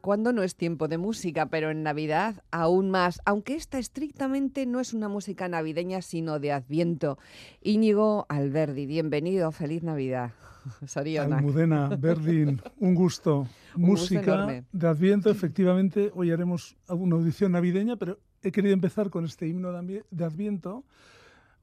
cuando 0.00 0.32
no 0.32 0.42
es 0.42 0.56
tiempo 0.56 0.88
de 0.88 0.98
música, 0.98 1.46
pero 1.46 1.70
en 1.70 1.82
Navidad 1.82 2.42
aún 2.50 2.90
más, 2.90 3.20
aunque 3.24 3.54
esta 3.54 3.78
estrictamente 3.78 4.66
no 4.66 4.80
es 4.80 4.94
una 4.94 5.08
música 5.08 5.48
navideña, 5.48 6.02
sino 6.02 6.38
de 6.38 6.52
Adviento. 6.52 7.18
Íñigo 7.62 8.26
Alberdi, 8.28 8.86
bienvenido, 8.86 9.52
feliz 9.52 9.82
Navidad. 9.82 10.32
Almudena, 11.20 11.88
Berdin, 11.96 12.60
un 12.78 12.94
gusto. 12.94 13.46
música 13.76 14.64
de 14.72 14.86
Adviento, 14.88 15.30
efectivamente, 15.30 16.10
hoy 16.14 16.30
haremos 16.30 16.76
una 16.88 17.16
audición 17.16 17.52
navideña, 17.52 17.96
pero 17.96 18.18
he 18.42 18.52
querido 18.52 18.74
empezar 18.74 19.10
con 19.10 19.24
este 19.24 19.46
himno 19.46 19.72
de 19.72 20.24
Adviento, 20.24 20.84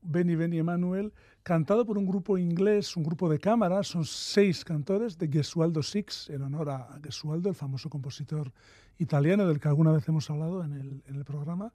Benny 0.01 0.35
Benny 0.35 0.59
Emanuel, 0.59 1.13
cantado 1.43 1.85
por 1.85 1.97
un 1.97 2.05
grupo 2.05 2.37
inglés, 2.37 2.95
un 2.97 3.03
grupo 3.03 3.29
de 3.29 3.39
cámara, 3.39 3.83
son 3.83 4.05
seis 4.05 4.63
cantores 4.63 5.17
de 5.17 5.27
Gesualdo 5.27 5.83
Six, 5.83 6.29
en 6.29 6.41
honor 6.41 6.69
a 6.69 6.99
Gesualdo, 7.03 7.49
el 7.49 7.55
famoso 7.55 7.89
compositor 7.89 8.51
italiano 8.99 9.47
del 9.47 9.59
que 9.59 9.67
alguna 9.67 9.91
vez 9.91 10.07
hemos 10.07 10.29
hablado 10.29 10.63
en 10.63 10.73
el, 10.73 11.03
en 11.07 11.15
el 11.15 11.25
programa, 11.25 11.71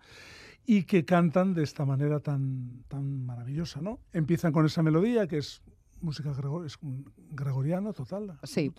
y 0.65 0.85
que 0.85 1.05
cantan 1.05 1.55
de 1.55 1.63
esta 1.63 1.85
manera 1.85 2.21
tan, 2.21 2.85
tan 2.89 3.25
maravillosa. 3.25 3.81
¿no? 3.81 3.99
Empiezan 4.13 4.53
con 4.53 4.67
esa 4.67 4.83
melodía 4.83 5.27
que 5.27 5.39
es 5.39 5.63
música 6.03 6.35
es 6.67 6.77
un 6.83 7.11
gregoriano 7.31 7.93
total. 7.93 8.39
Sí. 8.43 8.73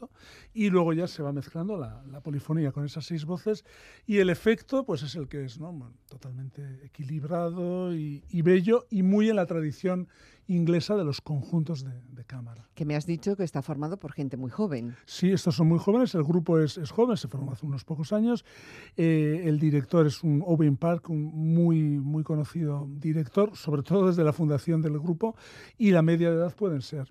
Y 0.53 0.69
luego 0.69 0.93
ya 0.93 1.07
se 1.07 1.23
va 1.23 1.31
mezclando 1.31 1.77
la, 1.77 2.03
la, 2.11 2.21
polifonía 2.21 2.71
con 2.71 2.85
esas 2.85 3.05
seis 3.05 3.25
voces 3.25 3.65
y 4.05 4.17
el 4.17 4.29
efecto 4.29 4.85
pues 4.85 5.03
es 5.03 5.15
el 5.15 5.27
que 5.27 5.45
es, 5.45 5.59
¿no? 5.59 5.93
totalmente 6.07 6.85
equilibrado 6.85 7.93
y, 7.95 8.23
y, 8.29 8.41
bello 8.41 8.85
y 8.89 9.03
muy 9.03 9.29
en 9.29 9.37
la 9.37 9.45
tradición 9.45 10.07
inglesa 10.47 10.95
de 10.95 11.03
los 11.03 11.21
conjuntos 11.21 11.83
de, 11.83 12.23
cámara. 12.25 12.69
Que 12.73 12.85
me 12.85 12.95
has 12.95 13.05
dicho 13.05 13.35
que 13.35 13.43
está 13.43 13.61
formado 13.61 13.97
por 13.97 14.13
gente 14.13 14.37
muy 14.37 14.49
joven. 14.49 14.95
Sí, 15.05 15.31
estos 15.31 15.55
son 15.55 15.67
muy 15.67 15.77
jóvenes, 15.77 16.15
el 16.15 16.23
grupo 16.23 16.57
es, 16.57 16.77
es 16.77 16.89
joven, 16.89 17.17
se 17.17 17.27
formó 17.27 17.51
hace 17.51 17.65
unos 17.65 17.83
pocos 17.83 18.13
años. 18.13 18.45
Eh, 18.95 19.43
el 19.45 19.59
director 19.59 20.07
es 20.07 20.23
un 20.23 20.41
Owen 20.45 20.77
Park, 20.77 21.09
un 21.09 21.23
muy, 21.53 21.99
muy 21.99 22.23
conocido 22.23 22.87
director, 22.89 23.55
sobre 23.57 23.83
todo 23.83 24.07
desde 24.07 24.23
la 24.23 24.31
fundación 24.31 24.81
del 24.81 24.97
grupo, 24.99 25.35
y 25.77 25.91
la 25.91 26.01
media 26.01 26.29
de 26.29 26.37
edad 26.37 26.55
pueden 26.55 26.81
ser 26.81 27.09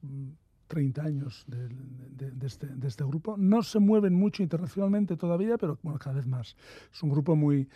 30 0.72 1.02
años 1.02 1.44
de, 1.46 1.68
de, 1.68 2.46
este, 2.46 2.66
de, 2.66 2.88
este, 2.88 3.04
grupo. 3.04 3.36
No 3.36 3.62
se 3.62 3.78
mueven 3.78 4.14
mucho 4.14 4.42
internacionalmente 4.42 5.18
todavía, 5.18 5.58
pero 5.58 5.78
bueno, 5.82 5.98
cada 5.98 6.16
vez 6.16 6.26
más. 6.26 6.56
Es 6.90 7.02
un 7.02 7.10
grupo 7.10 7.36
muy, 7.36 7.68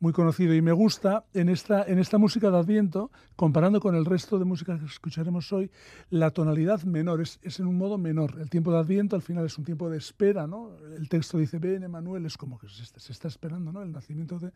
muy 0.00 0.12
conocido 0.12 0.54
y 0.54 0.62
me 0.62 0.72
gusta 0.72 1.24
en 1.34 1.48
esta, 1.48 1.84
en 1.84 1.98
esta 1.98 2.18
música 2.18 2.50
de 2.50 2.58
Adviento, 2.58 3.10
comparando 3.36 3.80
con 3.80 3.94
el 3.94 4.04
resto 4.04 4.38
de 4.38 4.44
música 4.44 4.78
que 4.78 4.84
escucharemos 4.84 5.52
hoy, 5.52 5.70
la 6.10 6.30
tonalidad 6.30 6.82
menor 6.82 7.20
es, 7.20 7.40
es, 7.42 7.58
en 7.58 7.66
un 7.66 7.76
modo 7.76 7.98
menor. 7.98 8.36
El 8.40 8.48
tiempo 8.48 8.72
de 8.72 8.78
Adviento 8.78 9.16
al 9.16 9.22
final 9.22 9.44
es 9.46 9.58
un 9.58 9.64
tiempo 9.64 9.90
de 9.90 9.98
espera, 9.98 10.46
¿no? 10.46 10.76
El 10.96 11.08
texto 11.08 11.38
dice, 11.38 11.58
ven, 11.58 11.82
Emanuel, 11.82 12.26
es 12.26 12.36
como 12.36 12.58
que 12.58 12.68
se, 12.68 13.12
está 13.12 13.28
esperando, 13.28 13.72
¿no? 13.72 13.82
El 13.82 13.92
nacimiento 13.92 14.38
de, 14.38 14.52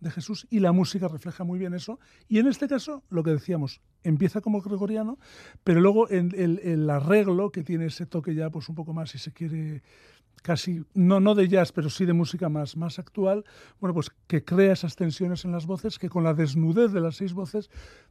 de, 0.00 0.10
Jesús 0.10 0.46
y 0.50 0.60
la 0.60 0.72
música 0.72 1.08
refleja 1.08 1.44
muy 1.44 1.58
bien 1.58 1.74
eso. 1.74 1.98
Y 2.28 2.38
en 2.38 2.46
este 2.46 2.66
caso, 2.66 3.02
lo 3.10 3.22
que 3.22 3.30
decíamos, 3.30 3.82
empieza 4.02 4.40
como 4.40 4.62
gregoriano, 4.62 5.18
pero 5.62 5.80
luego 5.80 6.08
en, 6.10 6.32
el, 6.36 6.58
el 6.60 6.88
arreglo 6.88 7.50
que 7.50 7.62
tiene 7.62 7.86
ese 7.86 8.06
toque 8.06 8.34
ya 8.34 8.50
pues 8.50 8.68
un 8.68 8.74
poco 8.74 8.94
más, 8.94 9.10
si 9.10 9.18
se 9.18 9.32
quiere 9.32 9.82
casi, 10.46 10.84
no, 10.94 11.18
no 11.18 11.34
de 11.34 11.48
jazz, 11.48 11.72
pero 11.72 11.90
sí 11.90 12.04
de 12.04 12.12
música 12.12 12.48
más, 12.48 12.76
más 12.76 13.00
actual, 13.00 13.44
bueno, 13.80 13.92
pues 13.94 14.12
que 14.28 14.44
crea 14.44 14.74
esas 14.74 14.94
tensiones 14.94 15.44
en 15.44 15.50
las 15.50 15.66
voces, 15.66 15.98
que 15.98 16.08
con 16.08 16.22
la 16.22 16.34
desnudez 16.34 16.92
de 16.92 17.00
las 17.00 17.16
seis 17.16 17.32
voces, 17.32 17.68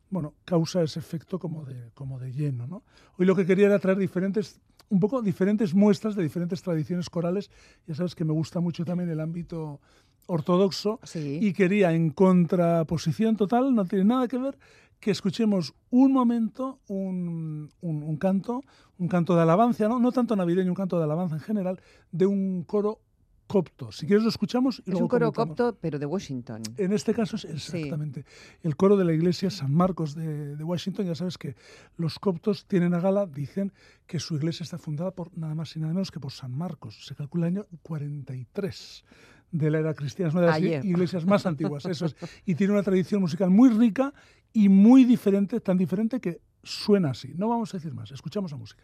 bueno, 0.09 0.33
causa 0.43 0.83
ese 0.83 0.99
efecto 0.99 1.39
como 1.39 1.63
de, 1.63 1.91
como 1.93 2.19
de 2.19 2.33
lleno, 2.33 2.67
¿no? 2.67 2.83
Hoy 3.17 3.25
lo 3.25 3.37
que 3.37 3.45
quería 3.45 3.67
era 3.67 3.79
traer 3.79 3.97
diferentes, 3.97 4.59
un 4.89 4.99
poco 4.99 5.21
diferentes 5.21 5.73
muestras 5.73 6.17
de 6.17 6.23
diferentes 6.23 6.61
tradiciones 6.61 7.09
corales, 7.09 7.49
ya 7.87 7.95
sabes 7.95 8.15
que 8.15 8.25
me 8.25 8.33
gusta 8.33 8.59
mucho 8.59 8.83
también 8.83 9.09
el 9.09 9.21
ámbito 9.21 9.79
ortodoxo 10.27 10.99
y 11.13 11.53
quería 11.53 11.93
en 11.93 12.09
contraposición 12.09 13.37
total, 13.37 13.73
no 13.73 13.85
tiene 13.85 14.03
nada 14.03 14.27
que 14.27 14.37
ver, 14.37 14.57
que 14.99 15.11
escuchemos 15.11 15.73
un 15.89 16.11
momento 16.11 16.79
un, 16.87 17.71
un, 17.81 18.17
canto, 18.17 18.63
un 18.97 19.07
canto 19.07 19.35
de 19.35 19.41
alabanza, 19.41 19.87
¿no? 19.87 19.99
no 19.99 20.11
tanto 20.11 20.35
navideño, 20.35 20.71
un 20.71 20.75
canto 20.75 20.97
de 20.97 21.03
alabanza 21.03 21.35
en 21.35 21.41
general, 21.41 21.79
de 22.11 22.25
un 22.25 22.63
coro 22.63 22.99
copto. 23.47 23.91
Si 23.91 24.07
quieres 24.07 24.23
lo 24.23 24.29
escuchamos 24.29 24.81
y 24.85 24.91
Es 24.91 24.99
un 24.99 25.07
coro 25.07 25.31
copto, 25.31 25.77
pero 25.79 25.99
de 25.99 26.05
Washington. 26.05 26.63
En 26.77 26.93
este 26.93 27.13
caso 27.13 27.35
es 27.35 27.45
exactamente. 27.45 28.25
El 28.63 28.75
coro 28.75 28.97
de 28.97 29.05
la 29.05 29.13
iglesia 29.13 29.49
San 29.49 29.73
Marcos 29.73 30.15
de, 30.15 30.55
de, 30.55 30.63
Washington, 30.63 31.05
ya 31.05 31.15
sabes 31.15 31.37
que 31.37 31.55
los 31.97 32.19
coptos 32.19 32.65
tienen 32.65 32.93
a 32.93 32.99
gala, 32.99 33.25
dicen 33.25 33.71
que 34.07 34.19
su 34.19 34.35
iglesia 34.35 34.63
está 34.63 34.77
fundada 34.77 35.11
por 35.11 35.37
nada 35.37 35.53
más 35.55 35.75
y 35.75 35.79
nada 35.79 35.93
menos 35.93 36.11
que 36.11 36.19
por 36.19 36.31
San 36.31 36.57
Marcos. 36.57 37.05
Se 37.05 37.15
calcula 37.15 37.47
el 37.47 37.57
año 37.57 37.65
43 37.83 39.03
de 39.51 39.71
la 39.71 39.79
era 39.79 39.93
cristiana, 39.93 40.29
es 40.29 40.35
una 40.35 40.41
de 40.51 40.69
las 40.71 40.85
iglesias 40.85 41.25
más 41.25 41.45
antiguas, 41.45 41.85
eso 41.85 42.05
es. 42.07 42.15
Y 42.45 42.55
tiene 42.55 42.73
una 42.73 42.83
tradición 42.83 43.21
musical 43.21 43.49
muy 43.49 43.69
rica 43.69 44.13
y 44.55 44.69
muy 44.69 45.03
diferente, 45.03 45.59
tan 45.59 45.77
diferente 45.77 46.21
que 46.21 46.39
suena 46.63 47.09
así. 47.11 47.33
No 47.35 47.49
vamos 47.49 47.73
a 47.73 47.77
decir 47.77 47.93
más, 47.93 48.09
escuchamos 48.11 48.51
la 48.51 48.57
música. 48.57 48.83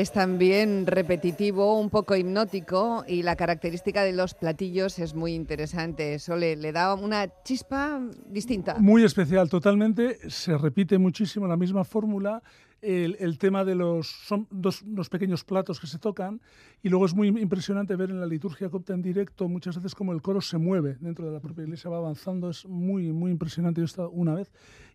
Es 0.00 0.12
también 0.12 0.86
repetitivo, 0.86 1.78
un 1.78 1.90
poco 1.90 2.16
hipnótico 2.16 3.04
y 3.06 3.22
la 3.22 3.36
característica 3.36 4.02
de 4.02 4.14
los 4.14 4.32
platillos 4.32 4.98
es 4.98 5.14
muy 5.14 5.34
interesante. 5.34 6.14
Eso 6.14 6.36
le, 6.36 6.56
da 6.72 6.94
una 6.94 7.28
chispa 7.44 8.00
distinta. 8.26 8.78
Muy 8.78 9.04
especial, 9.04 9.50
totalmente. 9.50 10.16
Se 10.30 10.56
repite 10.56 10.96
muchísimo 10.96 11.46
la 11.46 11.58
misma 11.58 11.84
fórmula. 11.84 12.42
El, 12.82 13.38
tema 13.38 13.64
de 13.64 13.74
los 13.74 14.08
son 14.08 14.46
dos, 14.50 14.82
pequeños 15.10 15.44
platos 15.44 15.78
que 15.78 15.86
se 15.86 15.98
tocan 15.98 16.40
y 16.82 16.88
luego 16.88 17.04
es 17.04 17.14
muy 17.14 17.28
impresionante 17.28 17.94
ver 17.94 18.10
en 18.10 18.20
la 18.20 18.26
liturgia 18.26 18.70
copta 18.70 18.94
en 18.94 19.02
directo 19.02 19.48
muchas 19.48 19.76
veces 19.76 19.94
como 19.94 20.12
el 20.12 20.22
coro 20.22 20.40
se 20.40 20.56
mueve 20.56 20.96
dentro 21.00 21.26
de 21.26 21.32
la 21.32 21.40
propia 21.40 21.64
iglesia 21.64 21.90
va 21.90 21.98
avanzando 21.98 22.48
es 22.48 22.64
muy 22.64 23.12
muy 23.12 23.30
impresionante 23.30 23.80
yo 23.80 23.84
he 23.84 23.86
estado 23.86 24.10
una 24.10 24.34
vez 24.34 24.50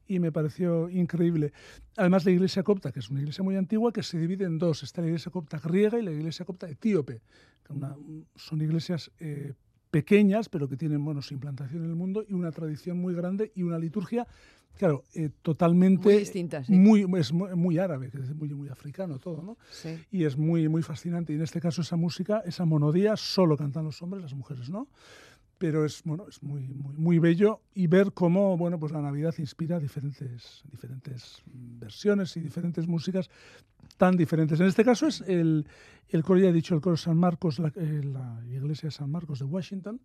y 0.08 0.20
me 0.20 0.32
pareció 0.32 0.90
increíble. 0.90 1.54
Además, 1.98 2.26
la 2.26 2.32
iglesia 2.32 2.64
copta, 2.64 2.92
que 2.92 3.00
es 3.00 3.10
una 3.10 3.22
iglesia 3.22 3.44
muy 3.44 3.56
antigua, 3.56 3.92
que 3.92 4.04
se 4.04 4.20
divide 4.20 4.46
en 4.46 4.60
dos. 4.60 4.84
Está 4.84 5.02
la 5.02 5.08
iglesia 5.08 5.32
copta 5.32 5.60
griega 5.60 6.00
y 6.00 6.04
la 6.04 6.12
iglesia 6.12 6.46
copta 6.46 6.70
etíope. 6.70 7.22
son 8.36 8.62
iglesias 8.62 9.12
eh, 9.20 9.54
pequeñas, 9.90 10.50
pero 10.50 10.68
que 10.68 10.78
tienen 10.78 11.04
bueno, 11.04 11.22
su 11.22 11.34
implantación 11.34 11.84
en 11.84 11.90
el 11.90 11.96
mundo 11.96 12.24
y 12.28 12.34
una 12.34 12.52
tradición 12.52 12.98
muy 12.98 13.14
grande 13.16 13.52
y 13.56 13.64
una 13.64 13.80
liturgia, 13.80 14.28
claro, 14.78 15.04
eh, 15.14 15.30
totalmente... 15.42 16.04
Muy 16.04 16.18
distinta, 16.18 16.64
sí. 16.64 16.74
Muy, 16.74 17.06
es 17.18 17.34
muy, 17.34 17.78
árabe, 17.78 18.12
es 18.14 18.36
muy, 18.36 18.50
muy 18.50 18.70
africano 18.70 19.20
todo, 19.20 19.42
¿no? 19.42 19.58
Sí. 19.72 19.98
Y 20.12 20.24
es 20.26 20.38
muy, 20.38 20.68
muy 20.70 20.82
fascinante. 20.82 21.34
Y 21.34 21.38
en 21.38 21.42
este 21.42 21.60
caso 21.62 21.82
esa 21.82 21.96
música, 21.96 22.42
esa 22.46 22.66
monodía, 22.66 23.16
solo 23.16 23.58
cantan 23.58 23.86
los 23.86 24.02
hombres, 24.02 24.24
las 24.24 24.34
mujeres 24.34 24.70
no 24.70 24.88
pero 25.58 25.86
es 25.86 26.04
bueno 26.04 26.26
es 26.28 26.44
muy, 26.44 26.68
muy, 26.68 26.96
muy 26.98 27.20
bello 27.20 27.62
y 27.74 27.88
ver 27.88 28.12
cómo 28.14 28.58
bueno 28.58 28.78
pues 28.80 28.92
la 28.92 29.02
Navidad 29.02 29.34
inspira 29.38 29.80
diferentes 29.80 30.64
diferentes 30.70 31.42
versiones 31.46 32.36
y 32.38 32.42
diferentes 32.42 32.88
músicas 32.88 33.30
tan 33.98 34.18
diferentes. 34.18 34.60
En 34.60 34.68
este 34.68 34.84
caso 34.84 35.08
es 35.08 35.22
el, 35.22 35.66
el 36.10 36.24
coro 36.24 36.40
ya 36.40 36.50
he 36.50 36.54
dicho 36.54 36.76
el 36.76 36.82
coro 36.82 36.98
San 36.98 37.18
Marcos 37.18 37.60
la, 37.60 37.72
eh, 37.76 38.02
la 38.04 38.42
iglesia 38.50 38.88
de 38.88 38.92
San 38.92 39.10
Marcos 39.10 39.40
de 39.40 39.46
Washington 39.46 40.02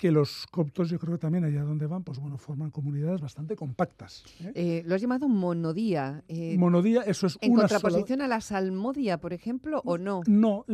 que 0.00 0.10
los 0.10 0.46
coptos, 0.46 0.88
yo 0.88 0.98
creo 0.98 1.12
que 1.12 1.18
también 1.18 1.44
allá 1.44 1.62
donde 1.62 1.86
van, 1.86 2.02
pues 2.02 2.18
bueno, 2.18 2.38
forman 2.38 2.70
comunidades 2.70 3.20
bastante 3.20 3.54
compactas. 3.54 4.24
¿eh? 4.42 4.52
Eh, 4.54 4.82
lo 4.86 4.94
has 4.94 5.02
llamado 5.02 5.28
monodía. 5.28 6.24
Eh, 6.26 6.56
monodía, 6.56 7.02
eso 7.02 7.26
es 7.26 7.36
¿En 7.42 7.52
contraposición 7.52 8.22
a 8.22 8.26
la 8.26 8.40
salmodia, 8.40 9.18
por 9.18 9.34
ejemplo, 9.34 9.82
o 9.84 9.98
no? 9.98 10.22
No, 10.26 10.64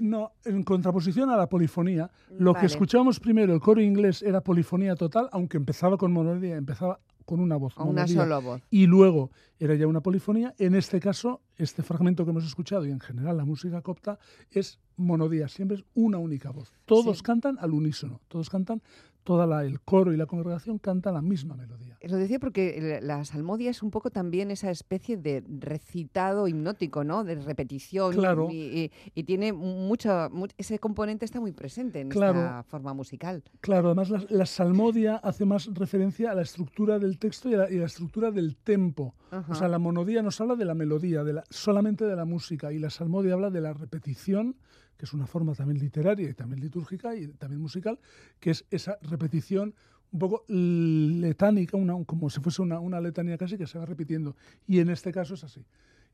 no 0.00 0.32
en 0.44 0.62
contraposición 0.62 1.28
a 1.28 1.36
la 1.36 1.48
polifonía. 1.48 2.08
Lo 2.38 2.54
que 2.54 2.66
escuchábamos 2.66 3.18
primero, 3.18 3.52
el 3.52 3.60
coro 3.60 3.80
inglés, 3.80 4.22
era 4.22 4.42
polifonía 4.42 4.94
total, 4.94 5.28
aunque 5.32 5.56
empezaba 5.56 5.96
con 5.96 6.12
monodía, 6.12 6.54
empezaba 6.54 7.00
con 7.28 7.40
una 7.40 7.56
voz. 7.56 7.76
Una 7.76 8.08
sola 8.08 8.38
voz. 8.38 8.62
Y 8.70 8.86
luego 8.86 9.30
era 9.58 9.74
ya 9.74 9.86
una 9.86 10.00
polifonía. 10.00 10.54
En 10.56 10.74
este 10.74 10.98
caso, 10.98 11.42
este 11.56 11.82
fragmento 11.82 12.24
que 12.24 12.30
hemos 12.30 12.46
escuchado 12.46 12.86
y 12.86 12.90
en 12.90 13.00
general 13.00 13.36
la 13.36 13.44
música 13.44 13.82
copta 13.82 14.18
es 14.50 14.80
monodía, 14.96 15.46
siempre 15.48 15.76
es 15.76 15.84
una 15.92 16.16
única 16.16 16.50
voz. 16.52 16.72
Todos 16.86 17.22
cantan 17.22 17.58
al 17.60 17.74
unísono, 17.74 18.22
todos 18.28 18.48
cantan 18.48 18.80
toda 19.28 19.46
la, 19.46 19.62
el 19.62 19.78
coro 19.82 20.14
y 20.14 20.16
la 20.16 20.24
congregación 20.24 20.78
canta 20.78 21.12
la 21.12 21.20
misma 21.20 21.54
melodía. 21.54 21.98
Lo 22.00 22.16
decía 22.16 22.38
porque 22.38 22.98
la 23.02 23.26
salmodia 23.26 23.70
es 23.70 23.82
un 23.82 23.90
poco 23.90 24.08
también 24.08 24.50
esa 24.50 24.70
especie 24.70 25.18
de 25.18 25.44
recitado 25.46 26.48
hipnótico, 26.48 27.04
¿no? 27.04 27.24
De 27.24 27.34
repetición. 27.34 28.14
Claro. 28.14 28.48
Y, 28.50 28.90
tiene 29.26 29.52
mucho, 29.52 30.30
ese 30.56 30.78
componente 30.78 31.26
está 31.26 31.40
muy 31.40 31.52
presente 31.52 32.00
en 32.00 32.10
esta 32.10 32.62
forma 32.62 32.94
musical. 32.94 33.42
Claro, 33.60 33.88
además 33.88 34.30
la, 34.30 34.46
salmodia 34.46 35.16
hace 35.16 35.44
más 35.44 35.66
referencia 35.74 36.30
a 36.30 36.34
la 36.34 36.40
estructura 36.40 36.98
del 36.98 37.18
texto 37.18 37.50
y 37.50 37.54
a 37.54 37.58
la, 37.58 37.84
estructura 37.84 38.30
del 38.30 38.56
tempo. 38.56 39.14
O 39.50 39.54
sea, 39.54 39.68
la 39.68 39.78
monodía 39.78 40.22
nos 40.22 40.40
habla 40.40 40.56
de 40.56 40.64
la 40.64 40.74
melodía, 40.74 41.22
de 41.22 41.34
la, 41.34 41.44
solamente 41.50 42.06
de 42.06 42.16
la 42.16 42.24
música, 42.24 42.72
y 42.72 42.78
la 42.78 42.88
salmodia 42.88 43.34
habla 43.34 43.50
de 43.50 43.60
la 43.60 43.74
repetición 43.74 44.56
que 44.98 45.06
es 45.06 45.12
una 45.12 45.26
forma 45.26 45.54
también 45.54 45.78
literaria 45.78 46.28
y 46.28 46.34
también 46.34 46.60
litúrgica 46.60 47.14
y 47.14 47.28
también 47.28 47.62
musical, 47.62 47.98
que 48.40 48.50
es 48.50 48.66
esa 48.70 48.98
repetición 49.00 49.74
un 50.10 50.18
poco 50.18 50.44
letánica, 50.48 51.78
como 52.04 52.30
si 52.30 52.40
fuese 52.40 52.62
una, 52.62 52.80
una, 52.80 53.00
letanía 53.00 53.38
casi 53.38 53.56
que 53.56 53.66
se 53.66 53.78
va 53.78 53.86
repitiendo. 53.86 54.36
Y 54.66 54.80
en 54.80 54.90
este 54.90 55.12
caso 55.12 55.34
es 55.34 55.44
así. 55.44 55.64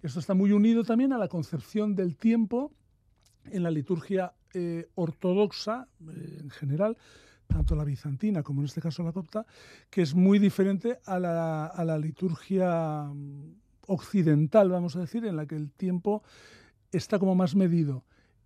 Esto 0.03 0.21
está 0.21 0.35
muy 0.35 0.53
unido 0.53 0.85
también 0.85 1.13
a 1.13 1.19
la 1.19 1.29
concepción 1.29 1.95
del 1.95 2.17
tiempo 2.17 2.73
en 3.51 3.63
la 3.63 3.71
liturgia 3.71 4.35
eh, 4.53 4.89
ortodoxa 4.97 5.89
eh, 6.01 6.39
en 6.43 6.51
general, 6.51 6.97
tanto 7.47 7.77
la 7.77 7.85
bizantina 7.85 8.43
como 8.43 8.61
en 8.61 8.67
este 8.67 8.81
caso 8.81 9.03
la 9.03 9.13
copta, 9.13 9.47
que 9.89 10.03
es 10.03 10.15
muy 10.15 10.39
diferente 10.39 10.99
a 11.07 11.19
la, 11.19 11.67
a 11.67 11.85
la 11.85 11.99
liturgia 11.99 13.05
mm, 13.05 13.55
occidental, 13.87 14.69
vamos 14.69 14.97
a 14.97 15.01
decir, 15.01 15.25
en 15.25 15.37
la 15.37 15.47
que 15.47 15.57
el 15.57 15.71
tiempo 15.71 16.23
está 16.91 17.19
como 17.19 17.35
más 17.35 17.55
medido 17.55 18.05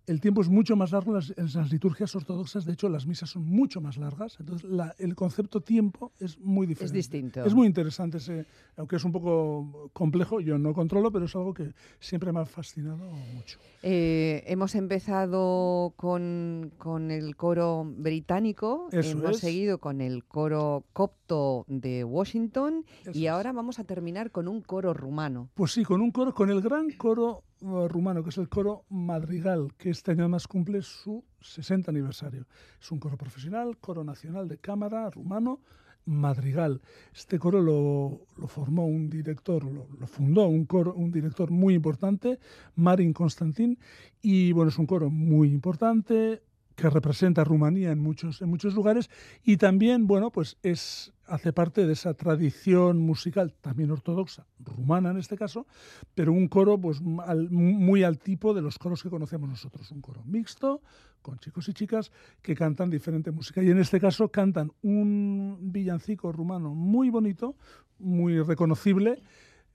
el 0.09 0.19
tiempo 0.19 0.41
es 0.41 0.49
mucho 0.49 0.75
más 0.75 0.91
largo 0.91 1.15
en 1.15 1.53
las, 1.53 1.71
liturgias 1.71 2.15
ortodoxas, 2.15 2.65
de 2.65 2.73
hecho 2.73 2.89
las 2.89 3.05
misas 3.05 3.29
son 3.29 3.45
mucho 3.45 3.79
más 3.79 3.95
largas, 3.97 4.37
entonces 4.39 4.67
el 4.97 5.15
concepto 5.15 5.61
tiempo 5.61 6.11
es 6.19 6.39
muy 6.39 6.65
diferente. 6.65 6.85
Es 6.85 6.91
distinto. 6.91 7.45
Es 7.45 7.53
muy 7.53 7.67
interesante, 7.67 8.17
ese, 8.17 8.47
aunque 8.75 8.95
es 8.95 9.03
un 9.03 9.11
poco 9.11 9.91
complejo, 9.93 10.39
yo 10.41 10.57
no 10.57 10.73
controlo, 10.73 11.11
pero 11.11 11.25
es 11.25 11.35
algo 11.35 11.53
que 11.53 11.73
siempre 11.99 12.31
me 12.31 12.39
ha 12.39 12.45
fascinado 12.45 13.11
mucho. 13.35 13.59
Eh, 13.83 14.43
hemos 14.47 14.73
empezado 14.73 15.93
con, 15.95 16.71
el 17.11 17.35
coro 17.35 17.85
británico, 17.85 18.89
hemos 18.91 19.37
seguido 19.37 19.77
con 19.77 20.01
el 20.01 20.25
coro 20.25 20.85
copto 20.91 21.65
de 21.67 22.03
Washington 22.03 22.83
y 23.13 23.27
ahora 23.27 23.53
vamos 23.53 23.77
a 23.77 23.83
terminar 23.83 24.31
con 24.31 24.47
un 24.47 24.61
coro 24.61 24.95
rumano. 24.95 25.49
Pues 25.53 25.73
sí, 25.73 25.83
con 25.83 26.01
un 26.01 26.09
coro, 26.09 26.33
con 26.33 26.49
el 26.49 26.61
gran 26.61 26.89
coro 26.93 27.43
rumano, 27.61 28.23
que 28.23 28.29
es 28.29 28.37
el 28.37 28.49
coro 28.49 28.85
Madrigal, 28.89 29.73
que 29.77 29.89
este 29.89 30.11
año 30.11 30.21
además 30.21 30.47
cumple 30.47 30.81
su 30.81 31.23
60 31.41 31.91
aniversario. 31.91 32.45
Es 32.81 32.91
un 32.91 32.99
coro 32.99 33.17
profesional, 33.17 33.77
coro 33.77 34.03
nacional 34.03 34.47
de 34.47 34.57
cámara 34.57 35.09
rumano, 35.09 35.59
Madrigal. 36.05 36.81
Este 37.13 37.37
coro 37.37 37.61
lo, 37.61 38.47
formó 38.47 38.87
un 38.87 39.09
director, 39.09 39.63
lo, 39.63 40.07
fundó 40.07 40.47
un, 40.47 40.65
coro, 40.65 40.93
un 40.93 41.11
director 41.11 41.51
muy 41.51 41.75
importante, 41.75 42.39
Marin 42.75 43.13
Constantin, 43.13 43.77
y 44.21 44.51
bueno, 44.51 44.69
es 44.69 44.77
un 44.77 44.87
coro 44.87 45.09
muy 45.09 45.51
importante, 45.51 46.41
que 46.79 46.89
representa 46.89 47.43
Rumanía 47.43 47.91
en 47.91 47.99
muchos, 47.99 48.41
en 48.41 48.49
muchos 48.49 48.73
lugares 48.73 49.09
y 49.43 49.57
también, 49.57 50.07
bueno, 50.07 50.31
pues 50.31 50.57
es, 50.63 51.11
hace 51.29 51.53
parte 51.53 51.85
de 51.85 51.93
esa 51.93 52.13
tradición 52.13 52.99
musical, 52.99 53.53
también 53.61 53.91
ortodoxa, 53.91 54.45
rumana 54.59 55.11
en 55.11 55.17
este 55.17 55.37
caso, 55.37 55.67
pero 56.15 56.33
un 56.33 56.47
coro 56.47 56.77
pues 56.79 57.01
muy 57.01 58.03
al 58.03 58.19
tipo 58.19 58.53
de 58.53 58.61
los 58.61 58.77
coros 58.77 59.03
que 59.03 59.09
conocemos 59.09 59.49
nosotros, 59.49 59.89
un 59.91 60.01
coro 60.01 60.23
mixto, 60.25 60.81
con 61.21 61.37
chicos 61.37 61.67
y 61.69 61.73
chicas 61.73 62.11
que 62.41 62.55
cantan 62.55 62.89
diferente 62.89 63.31
música. 63.31 63.61
Y 63.61 63.69
en 63.69 63.79
este 63.79 63.99
caso 63.99 64.29
cantan 64.29 64.71
un 64.81 65.57
villancico 65.71 66.31
rumano 66.31 66.73
muy 66.73 67.09
bonito, 67.09 67.55
muy 67.99 68.41
reconocible, 68.41 69.21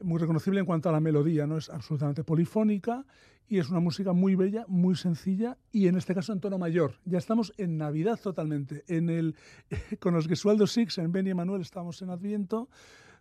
muy 0.05 0.19
reconocible 0.19 0.61
en 0.61 0.67
cuanto 0.67 0.89
a 0.89 0.93
la 0.93 1.01
melodía, 1.01 1.47
no 1.47 1.57
es 1.57 1.71
absolutamente 1.71 2.23
polifónica 2.23 3.05
y 3.49 3.59
es 3.59 3.71
una 3.71 3.81
música 3.81 4.13
muy 4.13 4.35
bella, 4.35 4.65
muy 4.69 4.95
sencilla 4.97 5.59
y 5.71 5.89
en 5.89 5.97
este 5.97 6.15
caso 6.15 6.33
en 6.33 6.41
tono 6.41 6.59
mayor. 6.59 6.95
Ya 7.05 7.19
estamos 7.19 7.53
en 7.57 7.77
Navidad 7.77 8.19
totalmente. 8.21 8.85
En 8.89 9.11
el, 9.11 9.37
con 10.01 10.15
los 10.15 10.29
Gesualdo 10.29 10.67
Six, 10.67 10.99
en 10.99 11.13
Beni 11.13 11.31
Emanuel, 11.31 11.63
estamos 11.63 12.01
en 12.03 12.11
Adviento. 12.11 12.69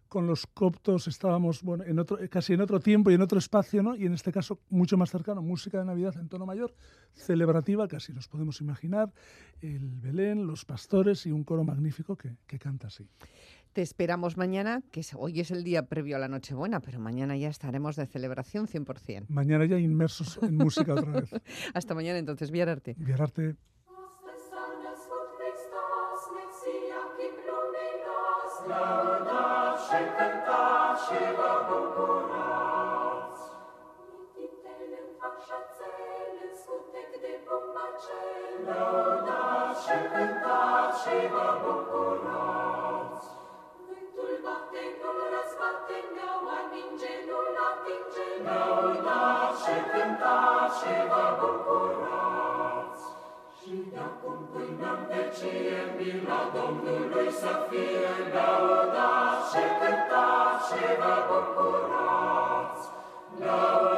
Con 0.08 0.28
los 0.28 0.46
coptos 0.46 1.08
estábamos 1.08 1.64
bueno, 1.64 1.84
en 1.86 1.98
otro, 1.98 2.20
casi 2.30 2.54
en 2.54 2.62
otro 2.62 2.80
tiempo 2.80 3.10
y 3.10 3.16
en 3.16 3.22
otro 3.22 3.40
espacio, 3.40 3.82
¿no? 3.82 3.96
y 3.96 4.06
en 4.06 4.14
este 4.14 4.32
caso 4.32 4.60
mucho 4.70 4.96
más 4.96 5.10
cercano, 5.10 5.42
música 5.42 5.80
de 5.80 5.86
Navidad 5.86 6.14
en 6.20 6.30
tono 6.30 6.46
mayor, 6.46 6.76
celebrativa, 7.16 7.88
casi 7.88 8.14
nos 8.14 8.28
podemos 8.28 8.62
imaginar, 8.62 9.12
el 9.60 9.90
Belén, 9.96 10.46
los 10.46 10.66
pastores 10.66 11.26
y 11.26 11.32
un 11.32 11.44
coro 11.44 11.64
magnífico 11.64 12.16
que, 12.16 12.38
que 12.46 12.60
canta 12.60 12.88
así. 12.88 13.10
Te 13.74 13.82
esperamos 13.82 14.38
mañana, 14.38 14.84
que 14.92 15.02
hoy 15.18 15.40
es 15.40 15.50
el 15.50 15.64
día 15.64 15.88
previo 15.88 16.16
a 16.16 16.20
la 16.20 16.28
Nochebuena, 16.28 16.80
pero 16.80 17.00
mañana 17.00 17.36
ya 17.36 17.50
estaremos 17.50 17.96
de 17.96 18.06
celebración 18.06 18.68
100%. 18.68 19.26
Mañana 19.30 19.66
ya 19.66 19.80
inmersos 19.80 20.38
en 20.44 20.58
música 20.58 20.94
otra 20.94 21.12
vez. 21.12 21.32
Hasta 21.74 21.96
mañana 21.96 22.20
entonces, 22.20 22.52
Viararte. 22.52 22.94
Viararte. 23.00 23.56
și 41.04 42.53
Acum 54.26 54.48
până 54.52 54.90
în 54.98 55.02
vecie, 55.10 55.80
mila 55.98 56.42
Domnului 56.56 57.30
să 57.42 57.52
fie 57.70 58.12
lăudat 58.34 59.40
și 59.50 59.64
cântat 59.80 60.58
și 60.68 60.82
vă 61.00 61.16
bucurați. 61.28 62.86
Lăudat 63.40 63.93